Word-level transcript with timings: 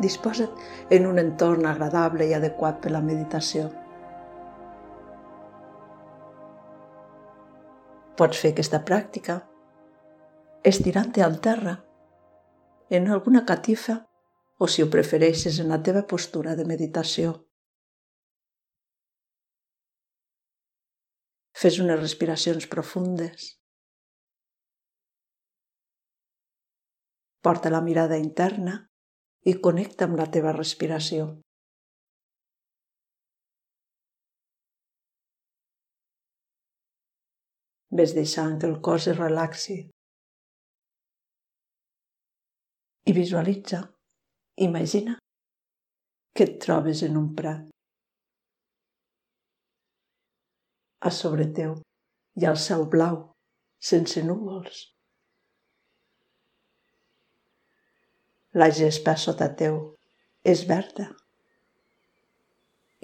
Disposa't 0.00 0.94
en 0.96 1.06
un 1.06 1.20
entorn 1.20 1.66
agradable 1.68 2.26
i 2.28 2.34
adequat 2.36 2.80
per 2.80 2.94
la 2.94 3.02
meditació. 3.04 3.68
Pots 8.16 8.40
fer 8.40 8.52
aquesta 8.52 8.80
pràctica 8.84 9.38
estirant-te 10.64 11.22
al 11.24 11.38
terra, 11.40 11.78
en 12.90 13.08
alguna 13.08 13.44
catifa 13.46 13.94
o, 14.58 14.66
si 14.68 14.82
ho 14.82 14.90
prefereixes, 14.92 15.60
en 15.60 15.70
la 15.72 15.78
teva 15.82 16.02
postura 16.06 16.56
de 16.56 16.66
meditació. 16.68 17.32
Fes 21.56 21.78
unes 21.80 22.00
respiracions 22.00 22.66
profundes. 22.72 23.54
Porta 27.40 27.72
la 27.72 27.80
mirada 27.80 28.18
interna 28.20 28.90
i 29.48 29.54
connecta 29.64 30.08
amb 30.08 30.18
la 30.20 30.26
teva 30.34 30.52
respiració. 30.56 31.28
Ves 38.00 38.14
deixant 38.14 38.60
que 38.60 38.68
el 38.70 38.78
cos 38.86 39.08
es 39.10 39.18
relaxi. 39.18 39.80
I 43.10 43.12
visualitza, 43.16 43.82
imagina 44.68 45.18
que 46.36 46.46
et 46.46 46.56
trobes 46.62 47.02
en 47.02 47.16
un 47.18 47.34
prat. 47.34 47.70
a 51.00 51.10
sobre 51.10 51.46
teu 51.56 51.76
i 52.40 52.46
el 52.50 52.58
cel 52.60 52.86
blau, 52.94 53.20
sense 53.90 54.22
núvols. 54.24 54.82
La 58.60 58.68
gespa 58.76 59.16
sota 59.16 59.48
teu 59.56 59.76
és 60.52 60.66
verda 60.68 61.06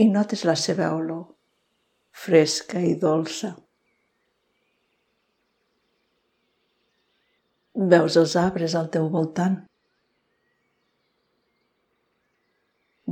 i 0.03 0.07
notes 0.13 0.43
la 0.45 0.55
seva 0.61 0.91
olor, 0.97 1.23
fresca 2.25 2.83
i 2.85 2.93
dolça. 3.01 3.55
Veus 7.93 8.17
els 8.21 8.35
arbres 8.41 8.75
al 8.77 8.91
teu 8.93 9.09
voltant. 9.13 9.57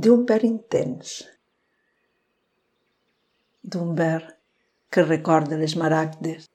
D'un 0.05 0.25
verd 0.29 0.45
intens, 0.49 1.15
d'un 3.61 3.93
verd 3.97 4.33
que 4.93 5.05
recorda 5.05 5.57
les 5.61 5.77
maragdes. 5.79 6.49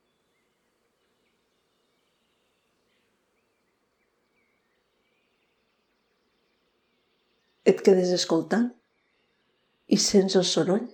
Et 7.71 7.83
quedes 7.87 8.11
escoltant 8.17 8.71
i 9.95 9.99
sents 10.05 10.37
el 10.41 10.47
soroll 10.51 10.87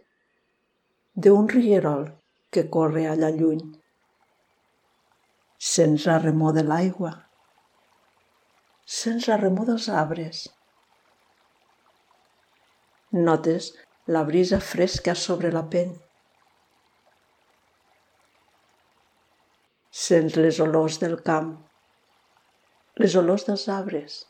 d'un 1.26 1.46
rierol 1.52 2.02
que 2.52 2.64
corre 2.76 3.04
allà 3.12 3.30
lluny. 3.36 3.62
Sents 5.70 6.04
la 6.10 6.18
remor 6.24 6.52
de 6.58 6.66
l'aigua. 6.66 7.12
Sents 8.98 9.30
la 9.30 9.38
remor 9.40 9.70
dels 9.70 9.88
arbres. 10.02 10.42
Notes 13.30 13.72
la 14.16 14.26
brisa 14.28 14.60
fresca 14.60 15.16
sobre 15.24 15.54
la 15.56 15.64
pell. 15.72 15.96
Sents 20.06 20.36
les 20.36 20.60
olors 20.68 21.00
del 21.02 21.20
camp, 21.32 21.52
les 23.00 23.16
olors 23.24 23.48
dels 23.48 23.70
arbres. 23.80 24.24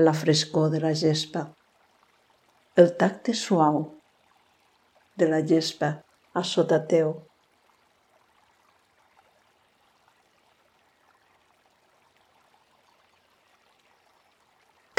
La 0.00 0.12
frescor 0.16 0.70
de 0.72 0.78
la 0.80 0.90
gespa, 1.00 1.40
el 2.82 2.86
tacte 3.00 3.34
suau 3.40 3.82
de 5.20 5.28
la 5.28 5.40
gespa 5.50 5.90
a 6.40 6.42
sota 6.50 6.78
teu. 6.92 7.12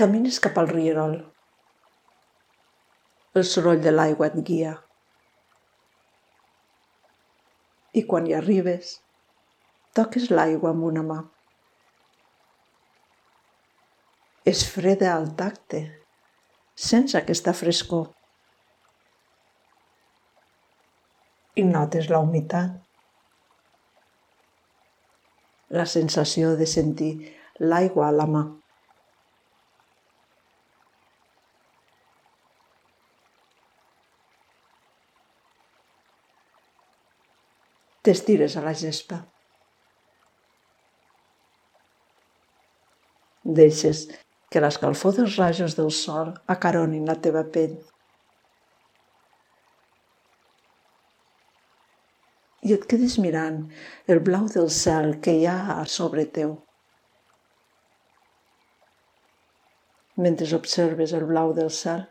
Camines 0.04 0.40
cap 0.46 0.62
al 0.62 0.70
rierol. 0.76 1.18
El 3.34 3.52
soroll 3.56 3.82
de 3.82 3.98
l'aigua 3.98 4.30
et 4.30 4.40
guia. 4.54 4.78
i 8.00 8.02
quan 8.08 8.28
hi 8.28 8.34
arribes, 8.38 8.96
toques 9.98 10.30
l'aigua 10.32 10.72
amb 10.72 10.86
una 10.90 11.04
mà. 11.08 11.20
És 14.44 14.64
freda 14.66 15.12
al 15.14 15.28
tacte, 15.38 15.84
sense 16.74 17.18
aquesta 17.20 17.54
frescor. 17.54 18.08
I 21.62 21.66
notes 21.68 22.10
la 22.10 22.22
humitat. 22.26 22.80
La 25.78 25.86
sensació 25.86 26.56
de 26.58 26.66
sentir 26.66 27.12
l'aigua 27.62 28.08
a 28.08 28.16
la 28.18 28.26
mà. 28.26 28.44
t'estires 38.02 38.56
a 38.58 38.62
la 38.66 38.74
gespa. 38.74 39.20
Deixes 43.44 44.08
que 44.52 44.62
l'escalfor 44.64 45.16
dels 45.16 45.38
rajos 45.40 45.78
del 45.78 45.92
sol 45.96 46.34
acaronin 46.56 47.08
la 47.08 47.16
teva 47.26 47.44
pell. 47.56 47.78
I 52.68 52.76
et 52.76 52.84
quedes 52.90 53.16
mirant 53.24 53.64
el 54.12 54.20
blau 54.28 54.50
del 54.56 54.68
cel 54.76 55.16
que 55.26 55.38
hi 55.40 55.48
ha 55.50 55.58
a 55.78 55.86
sobre 55.94 56.28
teu. 56.36 56.58
Mentre 60.22 60.52
observes 60.60 61.16
el 61.18 61.26
blau 61.32 61.56
del 61.58 61.72
cel, 61.74 62.04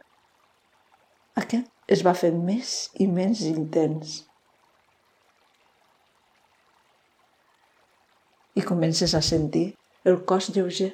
aquest 1.45 1.71
es 1.95 2.03
va 2.07 2.17
fent 2.25 2.43
més 2.49 2.75
i 3.05 3.07
més 3.21 3.45
intens. 3.53 4.19
i 8.61 8.63
comences 8.63 9.15
a 9.15 9.23
sentir 9.23 9.67
el 10.05 10.25
cos 10.29 10.51
lleuger. 10.55 10.93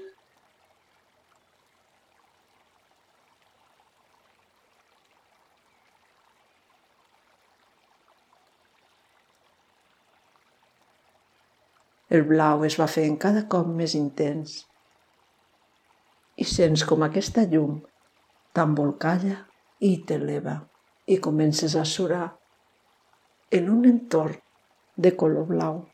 El 12.17 12.23
blau 12.29 12.65
es 12.69 12.77
va 12.81 12.87
fent 12.93 13.17
cada 13.25 13.43
cop 13.55 13.69
més 13.81 13.97
intens 13.99 14.57
i 16.45 16.47
sents 16.53 16.85
com 16.91 17.05
aquesta 17.07 17.45
llum 17.55 17.81
t'embolcalla 18.57 19.41
i 19.89 19.93
t'eleva 20.09 20.55
i 21.17 21.19
comences 21.27 21.75
a 21.81 21.85
surar 21.97 22.29
en 23.59 23.69
un 23.75 23.85
entorn 23.91 24.41
de 24.97 25.15
color 25.25 25.47
blau. 25.53 25.85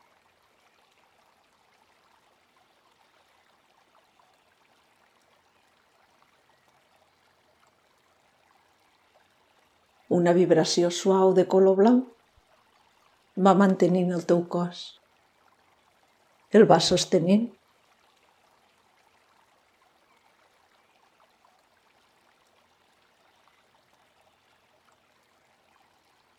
una 10.13 10.33
vibració 10.37 10.89
suau 10.93 11.31
de 11.33 11.47
color 11.49 11.77
blau 11.79 11.95
va 13.45 13.53
mantenint 13.57 14.11
el 14.13 14.27
teu 14.29 14.43
cos. 14.55 14.83
El 16.53 16.67
va 16.69 16.77
sostenint. 16.85 17.47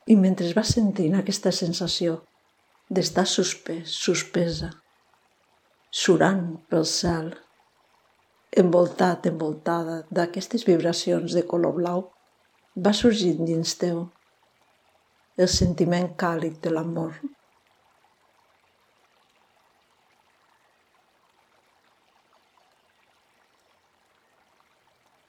I 0.07 0.15
mentre 0.21 0.53
vas 0.55 0.71
sentint 0.77 1.17
aquesta 1.19 1.51
sensació 1.57 2.21
d'estar 2.95 3.25
suspès, 3.27 3.95
suspesa, 4.07 4.69
surant 6.05 6.45
pel 6.71 6.85
cel, 6.87 7.31
envoltat, 8.63 9.27
envoltada 9.31 10.03
d'aquestes 10.15 10.67
vibracions 10.69 11.35
de 11.35 11.43
color 11.55 11.75
blau, 11.81 12.05
va 12.77 12.93
sorgint 12.95 13.43
dins 13.49 13.79
teu 13.81 14.05
el 15.37 15.49
sentiment 15.51 16.13
càlid 16.21 16.61
de 16.63 16.71
l'amor. 16.71 17.17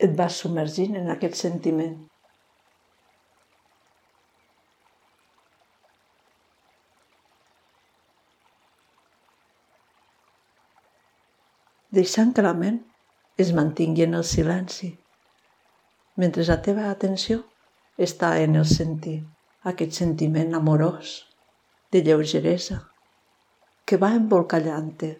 Et 0.06 0.12
vas 0.20 0.42
submergint 0.44 1.00
en 1.02 1.10
aquest 1.14 1.42
sentiment. 1.46 1.96
deixant 11.96 12.34
que 12.36 12.44
la 12.44 12.54
ment 12.60 12.80
es 13.40 13.52
mantingui 13.56 14.04
en 14.06 14.18
el 14.20 14.26
silenci, 14.28 14.90
mentre 16.22 16.46
la 16.48 16.58
teva 16.66 16.90
atenció 16.92 17.44
està 18.08 18.34
en 18.44 18.58
el 18.60 18.68
sentir, 18.68 19.20
aquest 19.72 19.96
sentiment 20.02 20.58
amorós, 20.60 21.14
de 21.92 22.02
lleugeresa, 22.04 22.82
que 23.88 24.00
va 24.02 24.12
embolcallant-te. 24.18 25.12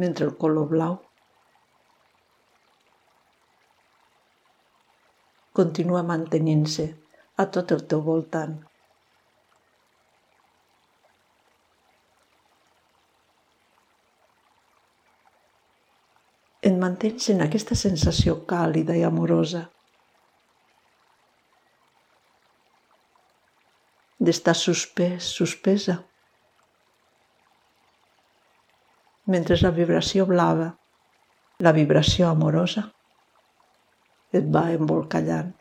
Mentre 0.00 0.24
el 0.24 0.36
color 0.40 0.68
blau 0.68 0.94
continua 5.58 6.00
mantenint-se 6.10 6.86
a 7.42 7.46
tot 7.56 7.74
el 7.74 7.82
teu 7.90 8.00
voltant. 8.06 8.54
Et 16.70 16.76
mantens 16.84 17.28
en 17.34 17.44
aquesta 17.44 17.76
sensació 17.82 18.38
càlida 18.54 18.96
i 18.96 19.04
amorosa 19.08 19.66
d'estar 24.20 24.54
suspès, 24.62 25.28
suspesa, 25.40 25.96
mentre 29.30 29.58
la 29.62 29.70
vibració 29.76 30.26
blava, 30.26 30.68
la 31.62 31.72
vibració 31.76 32.28
amorosa, 32.30 32.88
et 34.34 34.46
va 34.56 34.66
embolcallant. 34.74 35.52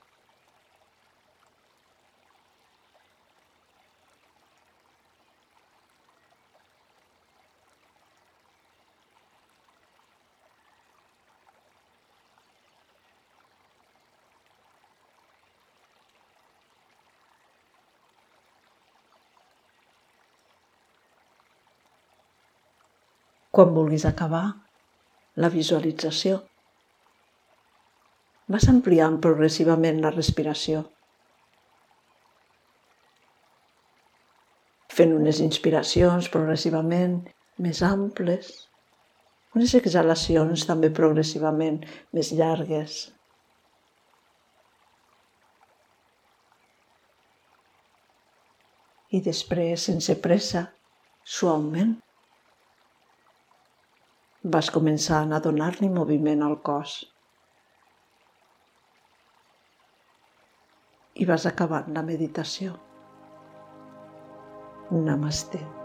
Quan 23.50 23.74
vulguis 23.74 24.06
acabar 24.06 24.46
la 25.42 25.50
visualització, 25.50 26.38
vas 28.54 28.68
ampliant 28.70 29.18
progressivament 29.24 30.02
la 30.04 30.12
respiració, 30.14 30.84
fent 35.00 35.14
unes 35.16 35.40
inspiracions 35.46 36.28
progressivament 36.34 37.20
més 37.66 37.82
amples, 37.86 38.50
unes 39.58 39.74
exhalacions 39.80 40.66
també 40.70 40.90
progressivament 41.00 41.80
més 42.14 42.34
llargues. 42.40 43.00
I 49.10 49.24
després, 49.26 49.88
sense 49.90 50.14
pressa, 50.22 50.68
suaument, 51.38 51.96
vas 54.44 54.70
començant 54.72 55.34
a 55.34 55.40
donar-li 55.44 55.90
moviment 55.90 56.44
al 56.44 56.56
cos. 56.64 57.00
I 61.20 61.26
vas 61.28 61.46
acabant 61.46 61.92
la 61.94 62.04
meditació. 62.08 62.78
Namaste. 64.92 65.79